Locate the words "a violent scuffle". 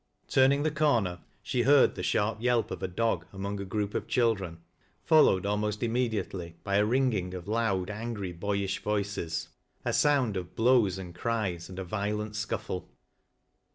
11.77-12.89